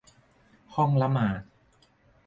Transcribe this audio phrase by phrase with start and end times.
[0.75, 1.41] ห้องละหมาด